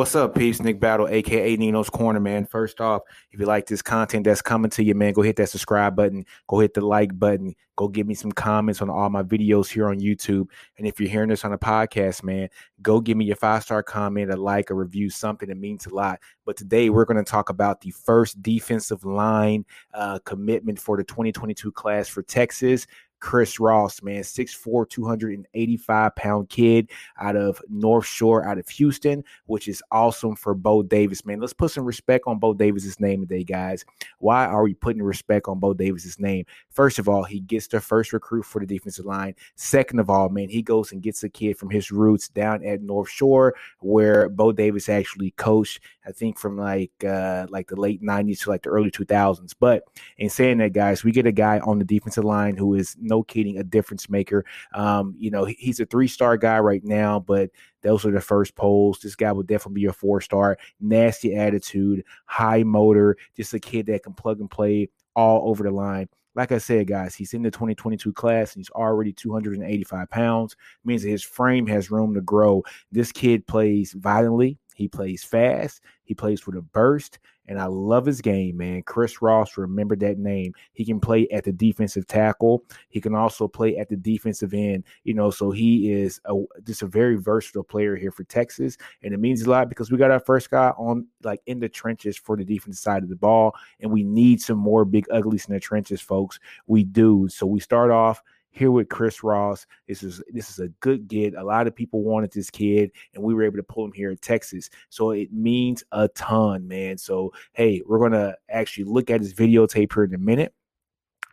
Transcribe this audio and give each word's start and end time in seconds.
What's 0.00 0.14
up, 0.14 0.34
peace? 0.34 0.62
Nick 0.62 0.80
Battle, 0.80 1.08
aka 1.08 1.56
Nino's 1.56 1.90
Corner, 1.90 2.20
man. 2.20 2.46
First 2.46 2.80
off, 2.80 3.02
if 3.32 3.38
you 3.38 3.44
like 3.44 3.66
this 3.66 3.82
content 3.82 4.24
that's 4.24 4.40
coming 4.40 4.70
to 4.70 4.82
you, 4.82 4.94
man, 4.94 5.12
go 5.12 5.20
hit 5.20 5.36
that 5.36 5.50
subscribe 5.50 5.94
button, 5.94 6.24
go 6.46 6.58
hit 6.58 6.72
the 6.72 6.80
like 6.80 7.18
button, 7.18 7.54
go 7.76 7.86
give 7.86 8.06
me 8.06 8.14
some 8.14 8.32
comments 8.32 8.80
on 8.80 8.88
all 8.88 9.10
my 9.10 9.22
videos 9.22 9.70
here 9.70 9.90
on 9.90 10.00
YouTube. 10.00 10.46
And 10.78 10.86
if 10.86 10.98
you're 10.98 11.10
hearing 11.10 11.28
this 11.28 11.44
on 11.44 11.52
a 11.52 11.58
podcast, 11.58 12.22
man, 12.22 12.48
go 12.80 12.98
give 12.98 13.18
me 13.18 13.26
your 13.26 13.36
five 13.36 13.62
star 13.62 13.82
comment, 13.82 14.32
a 14.32 14.36
like, 14.38 14.70
a 14.70 14.74
review, 14.74 15.10
something 15.10 15.50
that 15.50 15.58
means 15.58 15.84
a 15.84 15.94
lot. 15.94 16.18
But 16.46 16.56
today 16.56 16.88
we're 16.88 17.04
going 17.04 17.22
to 17.22 17.30
talk 17.30 17.50
about 17.50 17.82
the 17.82 17.90
first 17.90 18.42
defensive 18.42 19.04
line 19.04 19.66
uh, 19.92 20.20
commitment 20.20 20.78
for 20.78 20.96
the 20.96 21.04
2022 21.04 21.72
class 21.72 22.08
for 22.08 22.22
Texas. 22.22 22.86
Chris 23.20 23.60
Ross, 23.60 24.02
man, 24.02 24.22
6'4, 24.22 24.88
285 24.88 26.16
pound 26.16 26.48
kid 26.48 26.90
out 27.20 27.36
of 27.36 27.62
North 27.68 28.06
Shore, 28.06 28.46
out 28.46 28.58
of 28.58 28.68
Houston, 28.70 29.22
which 29.46 29.68
is 29.68 29.82
awesome 29.92 30.34
for 30.34 30.54
Bo 30.54 30.82
Davis, 30.82 31.24
man. 31.24 31.40
Let's 31.40 31.52
put 31.52 31.70
some 31.70 31.84
respect 31.84 32.24
on 32.26 32.38
Bo 32.38 32.54
Davis's 32.54 32.98
name 32.98 33.20
today, 33.20 33.44
guys. 33.44 33.84
Why 34.18 34.46
are 34.46 34.62
we 34.62 34.74
putting 34.74 35.02
respect 35.02 35.48
on 35.48 35.58
Bo 35.58 35.74
Davis's 35.74 36.18
name? 36.18 36.44
First 36.70 36.98
of 36.98 37.08
all, 37.08 37.24
he 37.24 37.40
gets 37.40 37.66
the 37.66 37.80
first 37.80 38.12
recruit 38.12 38.44
for 38.44 38.60
the 38.60 38.66
defensive 38.66 39.06
line. 39.06 39.34
Second 39.54 39.98
of 39.98 40.10
all, 40.10 40.28
man, 40.28 40.48
he 40.48 40.62
goes 40.62 40.92
and 40.92 41.02
gets 41.02 41.22
a 41.22 41.28
kid 41.28 41.58
from 41.58 41.70
his 41.70 41.90
roots 41.90 42.28
down 42.28 42.64
at 42.64 42.82
North 42.82 43.10
Shore, 43.10 43.54
where 43.80 44.28
Bo 44.28 44.52
Davis 44.52 44.88
actually 44.88 45.32
coached, 45.32 45.80
I 46.06 46.12
think 46.12 46.38
from 46.38 46.56
like 46.56 46.92
uh 47.04 47.46
like 47.50 47.68
the 47.68 47.80
late 47.80 48.02
90s 48.02 48.40
to 48.40 48.50
like 48.50 48.62
the 48.62 48.70
early 48.70 48.90
2000s. 48.90 49.54
But 49.58 49.84
in 50.18 50.30
saying 50.30 50.58
that, 50.58 50.72
guys, 50.72 51.04
we 51.04 51.12
get 51.12 51.26
a 51.26 51.32
guy 51.32 51.58
on 51.60 51.78
the 51.78 51.84
defensive 51.84 52.24
line 52.24 52.56
who 52.56 52.74
is 52.74 52.96
no 53.10 53.22
kidding, 53.22 53.58
a 53.58 53.64
difference 53.64 54.08
maker. 54.08 54.44
Um, 54.72 55.14
you 55.18 55.30
know, 55.30 55.44
he's 55.44 55.80
a 55.80 55.86
three 55.86 56.08
star 56.08 56.38
guy 56.38 56.58
right 56.60 56.82
now, 56.82 57.20
but 57.20 57.50
those 57.82 58.06
are 58.06 58.10
the 58.10 58.20
first 58.20 58.54
polls. 58.54 59.00
This 59.00 59.16
guy 59.16 59.32
will 59.32 59.42
definitely 59.42 59.82
be 59.82 59.86
a 59.86 59.92
four 59.92 60.22
star. 60.22 60.56
Nasty 60.80 61.36
attitude, 61.36 62.04
high 62.24 62.62
motor, 62.62 63.16
just 63.36 63.52
a 63.52 63.60
kid 63.60 63.86
that 63.86 64.04
can 64.04 64.14
plug 64.14 64.40
and 64.40 64.50
play 64.50 64.88
all 65.14 65.50
over 65.50 65.62
the 65.64 65.70
line. 65.70 66.08
Like 66.36 66.52
I 66.52 66.58
said, 66.58 66.86
guys, 66.86 67.14
he's 67.14 67.34
in 67.34 67.42
the 67.42 67.50
2022 67.50 68.12
class 68.12 68.54
and 68.54 68.60
he's 68.60 68.70
already 68.70 69.12
285 69.12 70.08
pounds. 70.10 70.52
It 70.52 70.86
means 70.86 71.02
that 71.02 71.10
his 71.10 71.24
frame 71.24 71.66
has 71.66 71.90
room 71.90 72.14
to 72.14 72.20
grow. 72.20 72.62
This 72.92 73.10
kid 73.10 73.46
plays 73.46 73.92
violently. 73.92 74.56
He 74.76 74.86
plays 74.88 75.24
fast. 75.24 75.82
He 76.04 76.14
plays 76.14 76.46
with 76.46 76.56
a 76.56 76.62
burst. 76.62 77.18
And 77.50 77.60
I 77.60 77.66
love 77.66 78.06
his 78.06 78.20
game, 78.20 78.58
man. 78.58 78.84
Chris 78.84 79.20
Ross, 79.20 79.58
remember 79.58 79.96
that 79.96 80.18
name. 80.18 80.54
He 80.72 80.84
can 80.84 81.00
play 81.00 81.26
at 81.30 81.42
the 81.42 81.50
defensive 81.50 82.06
tackle. 82.06 82.62
He 82.90 83.00
can 83.00 83.12
also 83.12 83.48
play 83.48 83.76
at 83.76 83.88
the 83.88 83.96
defensive 83.96 84.54
end. 84.54 84.84
You 85.02 85.14
know, 85.14 85.32
so 85.32 85.50
he 85.50 85.90
is 85.90 86.20
a, 86.26 86.34
just 86.62 86.82
a 86.82 86.86
very 86.86 87.16
versatile 87.16 87.64
player 87.64 87.96
here 87.96 88.12
for 88.12 88.22
Texas, 88.22 88.76
and 89.02 89.12
it 89.12 89.18
means 89.18 89.42
a 89.42 89.50
lot 89.50 89.68
because 89.68 89.90
we 89.90 89.98
got 89.98 90.12
our 90.12 90.20
first 90.20 90.48
guy 90.48 90.68
on 90.78 91.08
like 91.24 91.40
in 91.46 91.58
the 91.58 91.68
trenches 91.68 92.16
for 92.16 92.36
the 92.36 92.44
defensive 92.44 92.80
side 92.80 93.02
of 93.02 93.08
the 93.08 93.16
ball, 93.16 93.52
and 93.80 93.90
we 93.90 94.04
need 94.04 94.40
some 94.40 94.58
more 94.58 94.84
big 94.84 95.06
uglies 95.10 95.46
in 95.46 95.52
the 95.52 95.58
trenches, 95.58 96.00
folks. 96.00 96.38
We 96.68 96.84
do. 96.84 97.26
So 97.28 97.46
we 97.46 97.58
start 97.58 97.90
off 97.90 98.22
here 98.50 98.70
with 98.70 98.88
Chris 98.88 99.22
Ross. 99.22 99.66
This 99.88 100.02
is 100.02 100.22
this 100.32 100.50
is 100.50 100.58
a 100.58 100.68
good 100.80 101.08
get. 101.08 101.34
A 101.34 101.42
lot 101.42 101.66
of 101.66 101.74
people 101.74 102.02
wanted 102.02 102.32
this 102.32 102.50
kid, 102.50 102.90
and 103.14 103.22
we 103.22 103.34
were 103.34 103.44
able 103.44 103.56
to 103.56 103.62
pull 103.62 103.84
him 103.84 103.92
here 103.92 104.10
in 104.10 104.16
Texas. 104.18 104.70
So 104.88 105.12
it 105.12 105.32
means 105.32 105.84
a 105.92 106.08
ton, 106.08 106.66
man. 106.66 106.98
So 106.98 107.32
hey, 107.52 107.82
we're 107.86 107.98
gonna 107.98 108.36
actually 108.48 108.84
look 108.84 109.10
at 109.10 109.20
his 109.20 109.34
videotape 109.34 109.92
here 109.94 110.04
in 110.04 110.14
a 110.14 110.18
minute, 110.18 110.52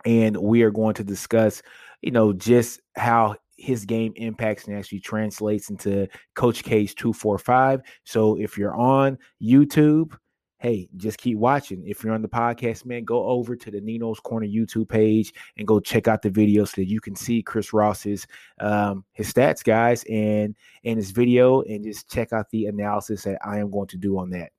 and 0.04 0.36
we 0.36 0.62
are 0.62 0.70
going 0.70 0.94
to 0.94 1.04
discuss, 1.04 1.62
you 2.02 2.10
know, 2.10 2.32
just 2.32 2.80
how 2.96 3.36
his 3.56 3.84
game 3.84 4.12
impacts 4.16 4.66
and 4.66 4.78
actually 4.78 5.00
translates 5.00 5.68
into 5.68 6.08
Coach 6.34 6.62
K's 6.62 6.94
245. 6.94 7.82
So 8.04 8.38
if 8.38 8.56
you're 8.56 8.76
on 8.76 9.18
YouTube, 9.42 10.16
hey, 10.58 10.88
just 10.96 11.18
keep 11.18 11.38
watching. 11.38 11.86
If 11.86 12.02
you're 12.02 12.12
on 12.12 12.22
the 12.22 12.28
podcast, 12.28 12.84
man, 12.84 13.04
go 13.04 13.24
over 13.24 13.54
to 13.56 13.70
the 13.70 13.80
Nino's 13.80 14.20
Corner 14.20 14.46
YouTube 14.46 14.88
page 14.88 15.32
and 15.56 15.66
go 15.66 15.80
check 15.80 16.08
out 16.08 16.22
the 16.22 16.30
video 16.30 16.64
so 16.64 16.74
that 16.76 16.88
you 16.88 17.00
can 17.00 17.14
see 17.14 17.42
Chris 17.42 17.72
Ross's 17.72 18.26
um, 18.60 19.04
his 19.12 19.32
stats, 19.32 19.62
guys, 19.62 20.04
and 20.10 20.54
and 20.84 20.96
his 20.96 21.10
video, 21.12 21.62
and 21.62 21.84
just 21.84 22.10
check 22.10 22.32
out 22.32 22.50
the 22.50 22.66
analysis 22.66 23.22
that 23.22 23.38
I 23.44 23.58
am 23.58 23.70
going 23.70 23.88
to 23.88 23.96
do 23.96 24.18
on 24.18 24.30
that. 24.30 24.50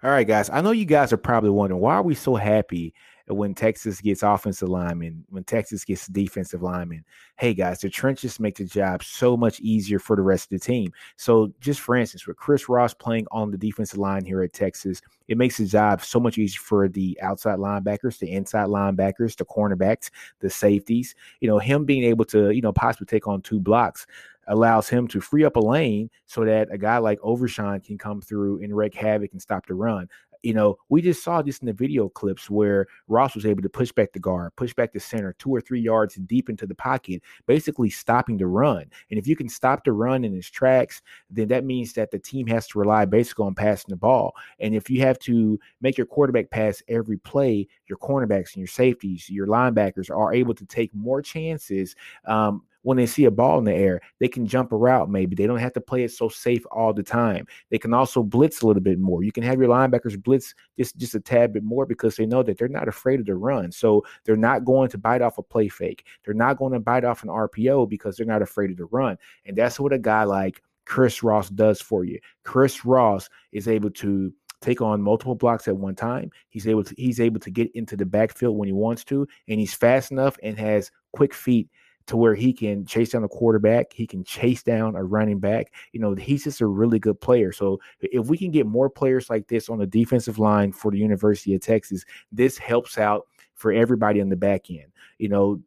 All 0.00 0.10
right, 0.10 0.26
guys. 0.26 0.48
I 0.48 0.60
know 0.60 0.70
you 0.70 0.84
guys 0.84 1.12
are 1.12 1.16
probably 1.16 1.50
wondering 1.50 1.80
why 1.80 1.94
are 1.94 2.04
we 2.04 2.14
so 2.14 2.36
happy 2.36 2.94
when 3.26 3.52
Texas 3.52 4.00
gets 4.00 4.22
offensive 4.22 4.68
linemen, 4.68 5.24
when 5.28 5.42
Texas 5.42 5.84
gets 5.84 6.06
defensive 6.06 6.62
linemen. 6.62 7.04
Hey 7.36 7.52
guys, 7.52 7.80
the 7.80 7.90
trenches 7.90 8.38
make 8.38 8.56
the 8.56 8.64
job 8.64 9.02
so 9.02 9.36
much 9.36 9.58
easier 9.58 9.98
for 9.98 10.14
the 10.14 10.22
rest 10.22 10.44
of 10.44 10.50
the 10.50 10.64
team. 10.64 10.92
So 11.16 11.52
just 11.58 11.80
for 11.80 11.96
instance, 11.96 12.28
with 12.28 12.36
Chris 12.36 12.68
Ross 12.68 12.94
playing 12.94 13.26
on 13.32 13.50
the 13.50 13.58
defensive 13.58 13.98
line 13.98 14.24
here 14.24 14.42
at 14.42 14.52
Texas, 14.52 15.02
it 15.26 15.36
makes 15.36 15.58
the 15.58 15.66
job 15.66 16.00
so 16.00 16.20
much 16.20 16.38
easier 16.38 16.60
for 16.60 16.88
the 16.88 17.18
outside 17.20 17.58
linebackers, 17.58 18.20
the 18.20 18.30
inside 18.30 18.68
linebackers, 18.68 19.36
the 19.36 19.44
cornerbacks, 19.44 20.10
the 20.38 20.48
safeties. 20.48 21.16
You 21.40 21.48
know, 21.48 21.58
him 21.58 21.84
being 21.84 22.04
able 22.04 22.24
to, 22.26 22.50
you 22.50 22.62
know, 22.62 22.72
possibly 22.72 23.06
take 23.06 23.26
on 23.26 23.42
two 23.42 23.58
blocks 23.58 24.06
allows 24.48 24.88
him 24.88 25.06
to 25.08 25.20
free 25.20 25.44
up 25.44 25.56
a 25.56 25.60
lane 25.60 26.10
so 26.26 26.44
that 26.44 26.68
a 26.70 26.78
guy 26.78 26.98
like 26.98 27.18
Overshown 27.22 27.80
can 27.80 27.98
come 27.98 28.20
through 28.20 28.62
and 28.62 28.76
wreak 28.76 28.94
havoc 28.94 29.32
and 29.32 29.40
stop 29.40 29.66
the 29.66 29.74
run 29.74 30.08
you 30.42 30.54
know, 30.54 30.78
we 30.88 31.02
just 31.02 31.22
saw 31.22 31.42
this 31.42 31.58
in 31.58 31.66
the 31.66 31.72
video 31.72 32.08
clips 32.08 32.48
where 32.50 32.86
Ross 33.08 33.34
was 33.34 33.46
able 33.46 33.62
to 33.62 33.68
push 33.68 33.92
back 33.92 34.12
the 34.12 34.18
guard, 34.18 34.54
push 34.56 34.72
back 34.72 34.92
the 34.92 35.00
center 35.00 35.34
two 35.38 35.50
or 35.50 35.60
three 35.60 35.80
yards 35.80 36.14
deep 36.14 36.48
into 36.48 36.66
the 36.66 36.74
pocket, 36.74 37.22
basically 37.46 37.90
stopping 37.90 38.36
the 38.36 38.46
run. 38.46 38.84
And 39.10 39.18
if 39.18 39.26
you 39.26 39.36
can 39.36 39.48
stop 39.48 39.84
the 39.84 39.92
run 39.92 40.24
in 40.24 40.36
its 40.36 40.48
tracks, 40.48 41.02
then 41.30 41.48
that 41.48 41.64
means 41.64 41.92
that 41.94 42.10
the 42.10 42.18
team 42.18 42.46
has 42.48 42.66
to 42.68 42.78
rely 42.78 43.04
basically 43.04 43.46
on 43.46 43.54
passing 43.54 43.90
the 43.90 43.96
ball. 43.96 44.34
And 44.60 44.74
if 44.74 44.88
you 44.88 45.00
have 45.02 45.18
to 45.20 45.58
make 45.80 45.96
your 45.96 46.06
quarterback 46.06 46.50
pass 46.50 46.82
every 46.88 47.18
play, 47.18 47.66
your 47.88 47.98
cornerbacks 47.98 48.54
and 48.54 48.58
your 48.58 48.66
safeties, 48.66 49.28
your 49.28 49.46
linebackers 49.46 50.14
are 50.14 50.32
able 50.32 50.54
to 50.54 50.66
take 50.66 50.94
more 50.94 51.22
chances 51.22 51.96
um, 52.26 52.62
when 52.82 52.96
they 52.96 53.06
see 53.06 53.24
a 53.24 53.30
ball 53.30 53.58
in 53.58 53.64
the 53.64 53.74
air, 53.74 54.00
they 54.20 54.28
can 54.28 54.46
jump 54.46 54.72
a 54.72 54.76
route 54.76 55.10
maybe. 55.10 55.34
They 55.34 55.46
don't 55.46 55.58
have 55.58 55.72
to 55.74 55.80
play 55.80 56.04
it 56.04 56.12
so 56.12 56.28
safe 56.28 56.64
all 56.70 56.92
the 56.92 57.02
time. 57.02 57.46
They 57.70 57.78
can 57.78 57.92
also 57.92 58.22
blitz 58.22 58.62
a 58.62 58.66
little 58.66 58.82
bit 58.82 58.98
more. 58.98 59.22
You 59.22 59.32
can 59.32 59.42
have 59.42 59.58
your 59.58 59.68
linebackers 59.68 60.22
blitz 60.22 60.54
just, 60.78 60.96
just 60.96 61.14
a 61.14 61.20
tad 61.20 61.52
bit 61.52 61.64
more 61.64 61.86
because 61.86 62.16
they 62.16 62.26
know 62.26 62.42
that 62.42 62.58
they're 62.58 62.68
not 62.68 62.88
afraid 62.88 63.20
of 63.20 63.26
the 63.26 63.34
run. 63.34 63.72
So 63.72 64.04
they're 64.24 64.36
not 64.36 64.64
going 64.64 64.90
to 64.90 64.98
bite 64.98 65.22
off 65.22 65.38
a 65.38 65.42
play 65.42 65.68
fake. 65.68 66.04
They're 66.24 66.34
not 66.34 66.58
going 66.58 66.72
to 66.72 66.80
bite 66.80 67.04
off 67.04 67.22
an 67.22 67.28
RPO 67.28 67.88
because 67.88 68.16
they're 68.16 68.26
not 68.26 68.42
afraid 68.42 68.70
of 68.70 68.76
the 68.76 68.86
run. 68.86 69.18
And 69.44 69.56
that's 69.56 69.80
what 69.80 69.92
a 69.92 69.98
guy 69.98 70.24
like 70.24 70.62
Chris 70.86 71.22
Ross 71.22 71.50
does 71.50 71.80
for 71.80 72.04
you. 72.04 72.18
Chris 72.44 72.84
Ross 72.84 73.28
is 73.52 73.68
able 73.68 73.90
to 73.90 74.32
take 74.60 74.80
on 74.80 75.00
multiple 75.00 75.34
blocks 75.34 75.68
at 75.68 75.76
one 75.76 75.94
time. 75.94 76.30
He's 76.48 76.66
able 76.66 76.84
to 76.84 76.94
he's 76.96 77.20
able 77.20 77.40
to 77.40 77.50
get 77.50 77.70
into 77.74 77.96
the 77.96 78.06
backfield 78.06 78.56
when 78.56 78.66
he 78.66 78.72
wants 78.72 79.04
to, 79.04 79.26
and 79.48 79.60
he's 79.60 79.74
fast 79.74 80.10
enough 80.10 80.36
and 80.42 80.58
has 80.58 80.90
quick 81.12 81.34
feet 81.34 81.68
to 82.08 82.16
where 82.16 82.34
he 82.34 82.52
can 82.52 82.84
chase 82.84 83.10
down 83.10 83.22
the 83.22 83.28
quarterback, 83.28 83.92
he 83.92 84.06
can 84.06 84.24
chase 84.24 84.62
down 84.62 84.96
a 84.96 85.04
running 85.04 85.38
back. 85.38 85.72
You 85.92 86.00
know, 86.00 86.14
he's 86.14 86.44
just 86.44 86.60
a 86.60 86.66
really 86.66 86.98
good 86.98 87.20
player. 87.20 87.52
So 87.52 87.80
if 88.00 88.26
we 88.26 88.36
can 88.36 88.50
get 88.50 88.66
more 88.66 88.90
players 88.90 89.30
like 89.30 89.46
this 89.46 89.68
on 89.68 89.78
the 89.78 89.86
defensive 89.86 90.38
line 90.38 90.72
for 90.72 90.90
the 90.90 90.98
University 90.98 91.54
of 91.54 91.60
Texas, 91.60 92.04
this 92.32 92.58
helps 92.58 92.98
out 92.98 93.26
for 93.54 93.72
everybody 93.72 94.20
on 94.20 94.30
the 94.30 94.36
back 94.36 94.70
end. 94.70 94.90
You 95.18 95.28
know, 95.28 95.60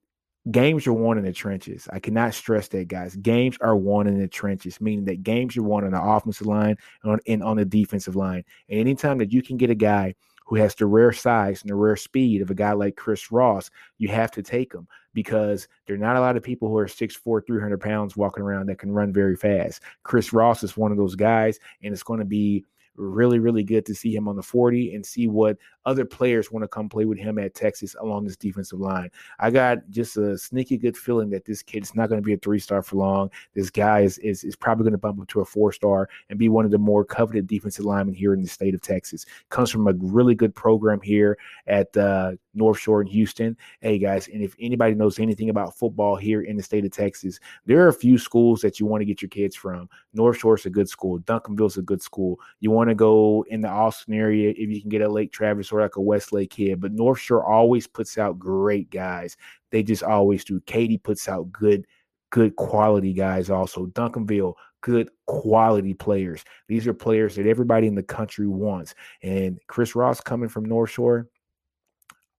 games 0.50 0.88
are 0.88 0.94
won 0.94 1.20
in 1.20 1.26
the 1.26 1.32
trenches. 1.32 1.88
I 1.94 2.00
cannot 2.00 2.34
stress 2.34 2.68
that, 2.70 2.88
guys. 2.88 3.16
Games 3.18 3.58
are 3.62 3.76
won 3.76 4.08
in 4.08 4.20
the 4.20 4.28
trenches, 4.28 4.82
meaning 4.82 5.06
that 5.06 5.22
games 5.22 5.56
are 5.58 5.64
won 5.64 5.86
on 5.86 5.92
the 5.92 6.02
offensive 6.02 6.48
line 6.48 6.76
and 7.04 7.12
on, 7.14 7.20
and 7.28 7.44
on 7.44 7.58
the 7.58 7.66
defensive 7.66 8.16
line. 8.16 8.44
And 8.68 8.80
anytime 8.80 9.20
that 9.20 9.32
you 9.32 9.44
can 9.44 9.58
get 9.58 9.70
a 9.70 9.76
guy 9.76 10.16
who 10.52 10.58
has 10.58 10.76
the 10.76 10.86
rare 10.86 11.14
size 11.14 11.62
and 11.62 11.70
the 11.70 11.76
rare 11.76 11.96
speed 11.96 12.42
of 12.42 12.52
a 12.52 12.54
guy 12.54 12.74
like 12.74 12.98
Chris 12.98 13.32
Ross, 13.32 13.72
you 14.00 14.10
have 14.10 14.32
to 14.32 14.44
take 14.44 14.74
him 14.74 14.86
because 15.14 15.70
there 15.88 15.96
are 15.96 16.00
not 16.00 16.18
a 16.18 16.20
lot 16.20 16.36
of 16.36 16.44
people 16.44 16.68
who 16.68 16.76
are 16.76 16.88
6'4, 16.88 17.48
300 17.48 17.80
pounds 17.80 18.18
walking 18.18 18.44
around 18.44 18.66
that 18.66 18.78
can 18.78 18.92
run 18.92 19.14
very 19.14 19.38
fast. 19.38 19.82
Chris 20.04 20.34
Ross 20.34 20.62
is 20.62 20.76
one 20.76 20.92
of 20.92 20.98
those 20.98 21.16
guys, 21.16 21.58
and 21.84 21.94
it's 21.94 22.04
going 22.04 22.20
to 22.20 22.26
be 22.26 22.66
really, 22.98 23.40
really 23.40 23.64
good 23.64 23.86
to 23.86 23.96
see 23.96 24.14
him 24.14 24.28
on 24.28 24.36
the 24.36 24.44
40 24.44 24.94
and 24.94 25.06
see 25.06 25.30
what 25.30 25.56
other 25.86 26.06
players 26.06 26.52
want 26.52 26.64
to 26.64 26.68
come 26.68 26.90
play 26.90 27.06
with 27.06 27.18
him 27.18 27.38
at 27.40 27.56
Texas 27.56 27.96
along 28.00 28.26
this 28.26 28.38
defensive 28.38 28.80
line. 28.80 29.10
I 29.40 29.50
got 29.50 29.90
just 29.90 30.18
a 30.18 30.38
sneaky 30.38 30.78
good 30.78 30.98
feeling 30.98 31.30
that 31.32 31.46
this 31.46 31.64
kid 31.64 31.84
is 31.84 31.96
not 31.96 32.10
going 32.10 32.22
to 32.22 32.26
be 32.26 32.34
a 32.34 32.38
three 32.38 32.60
star 32.60 32.82
for 32.82 32.98
long. 32.98 33.32
This 33.54 33.70
guy 33.70 34.02
is, 34.02 34.18
is, 34.20 34.44
is 34.44 34.56
probably 34.56 34.84
going 34.84 34.94
to 34.94 34.98
bump 34.98 35.22
up 35.22 35.28
to 35.30 35.42
a 35.42 35.46
four 35.46 35.72
star 35.72 36.10
and 36.30 36.38
be 36.38 36.50
one 36.50 36.66
of 36.66 36.72
the 36.72 36.78
more 36.78 37.04
coveted 37.04 37.48
defensive 37.48 37.86
linemen 37.86 38.16
here 38.16 38.34
in 38.34 38.42
the 38.42 38.48
state 38.48 38.76
of 38.76 38.82
Texas. 38.82 39.26
Comes 39.50 39.72
from 39.72 39.88
a 39.88 39.94
really 39.94 40.36
good 40.36 40.54
program 40.54 41.02
here 41.02 41.38
at 41.68 41.96
uh, 41.98 42.34
North 42.54 42.80
Shore 42.80 43.02
in 43.02 43.08
Houston. 43.08 43.58
Hey 43.80 43.98
guys, 43.98 44.28
and 44.28 44.44
if 44.44 44.56
anybody 44.60 44.94
knows 44.94 45.20
anything 45.20 45.50
about 45.50 45.78
football 45.78 46.16
here 46.16 46.42
in 46.42 46.58
the 46.58 46.64
state 46.64 46.86
of 46.86 46.92
Texas, 46.92 47.40
there 47.66 47.82
are 47.84 47.88
a 47.88 47.94
few 47.94 48.18
schools 48.18 48.62
that 48.62 48.80
you 48.80 48.86
want 48.86 49.02
to 49.02 49.06
get 49.06 49.22
your 49.22 49.30
kids 49.30 49.56
from. 49.56 49.90
North 50.14 50.38
Shore 50.38 50.58
is 50.58 50.66
a 50.66 50.70
good 50.70 50.90
school. 50.90 51.20
Duncanville's 51.20 51.78
a 51.78 51.82
good 51.82 52.02
school. 52.02 52.40
You 52.60 52.72
want 52.72 52.90
to 52.90 52.96
go 52.96 53.46
in 53.50 53.62
the 53.62 53.70
Austin 53.70 54.14
area 54.14 54.52
if 54.52 54.70
you 54.70 54.82
can 54.82 54.90
get 54.90 55.02
a 55.02 55.10
Lake 55.10 55.32
Travis 55.32 55.71
or 55.72 55.82
like 55.82 55.96
a 55.96 56.02
Westlake 56.02 56.52
kid. 56.52 56.82
But 56.82 56.94
North 56.94 57.20
Shore 57.20 57.46
always 57.46 57.88
puts 57.88 58.18
out 58.18 58.40
great 58.40 58.90
guys. 58.90 59.38
They 59.72 59.84
just 59.84 60.04
always 60.04 60.44
do. 60.44 60.60
Katy 60.62 60.98
puts 60.98 61.28
out 61.28 61.52
good, 61.52 61.86
good 62.30 62.56
quality 62.56 63.14
guys. 63.14 63.50
Also, 63.50 63.88
Duncanville, 63.88 64.56
good 64.82 65.10
quality 65.28 65.94
players. 65.94 66.44
These 66.68 66.88
are 66.88 66.94
players 66.94 67.36
that 67.36 67.48
everybody 67.48 67.88
in 67.88 67.96
the 67.96 68.04
country 68.04 68.48
wants. 68.48 68.96
And 69.24 69.60
Chris 69.68 69.96
Ross 69.96 70.22
coming 70.22 70.50
from 70.50 70.66
North 70.66 70.90
Shore 70.90 71.28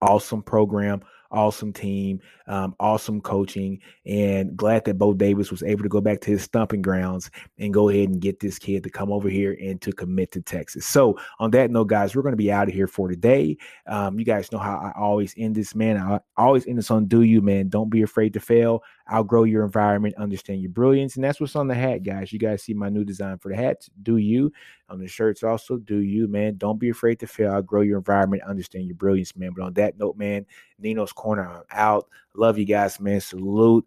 awesome 0.03 0.43
program, 0.43 1.01
awesome 1.33 1.73
team, 1.73 2.19
um, 2.47 2.75
awesome 2.79 3.19
coaching, 3.19 3.79
and 4.05 4.55
glad 4.55 4.85
that 4.85 4.97
Bo 4.97 5.13
Davis 5.13 5.51
was 5.51 5.63
able 5.63 5.83
to 5.83 5.89
go 5.89 5.99
back 5.99 6.21
to 6.21 6.31
his 6.31 6.43
stomping 6.43 6.81
grounds 6.81 7.29
and 7.57 7.73
go 7.73 7.89
ahead 7.89 8.09
and 8.09 8.21
get 8.21 8.39
this 8.39 8.57
kid 8.57 8.83
to 8.83 8.89
come 8.89 9.11
over 9.11 9.29
here 9.29 9.57
and 9.61 9.81
to 9.81 9.91
commit 9.91 10.31
to 10.31 10.41
Texas. 10.41 10.85
So, 10.85 11.19
on 11.39 11.51
that 11.51 11.71
note, 11.71 11.85
guys, 11.85 12.15
we're 12.15 12.21
going 12.21 12.33
to 12.33 12.37
be 12.37 12.51
out 12.51 12.67
of 12.67 12.73
here 12.73 12.87
for 12.87 13.09
today. 13.09 13.57
Um, 13.87 14.17
you 14.17 14.25
guys 14.25 14.51
know 14.51 14.59
how 14.59 14.77
I 14.77 14.97
always 14.97 15.33
end 15.37 15.55
this, 15.55 15.75
man. 15.75 15.97
I 15.97 16.19
always 16.37 16.65
end 16.67 16.77
this 16.77 16.91
on 16.91 17.07
do 17.07 17.23
you, 17.23 17.41
man. 17.41 17.69
Don't 17.69 17.89
be 17.89 18.03
afraid 18.03 18.33
to 18.33 18.39
fail. 18.39 18.83
Outgrow 19.11 19.43
your 19.43 19.65
environment, 19.65 20.15
understand 20.15 20.61
your 20.61 20.71
brilliance. 20.71 21.15
And 21.15 21.23
that's 21.23 21.41
what's 21.41 21.55
on 21.55 21.67
the 21.67 21.75
hat, 21.75 22.03
guys. 22.03 22.31
You 22.31 22.39
guys 22.39 22.63
see 22.63 22.73
my 22.73 22.89
new 22.89 23.03
design 23.03 23.37
for 23.37 23.49
the 23.49 23.55
hats. 23.57 23.89
Do 24.01 24.17
you? 24.17 24.51
On 24.89 24.99
the 24.99 25.07
shirts, 25.07 25.43
also, 25.43 25.77
do 25.77 25.97
you, 25.97 26.27
man. 26.27 26.55
Don't 26.57 26.79
be 26.79 26.89
afraid 26.89 27.19
to 27.19 27.27
fail. 27.27 27.51
Outgrow 27.51 27.81
your 27.81 27.97
environment, 27.97 28.43
understand 28.43 28.85
your 28.85 28.95
brilliance, 28.95 29.35
man. 29.35 29.51
But 29.55 29.63
on 29.63 29.73
that 29.73 29.97
note, 29.97 30.17
man, 30.17 30.45
Nino's 30.79 31.11
Corner, 31.11 31.47
I'm 31.47 31.63
out. 31.71 32.07
Love 32.35 32.57
you 32.57 32.65
guys, 32.65 32.99
man. 32.99 33.19
Salute. 33.19 33.85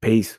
Peace. 0.00 0.38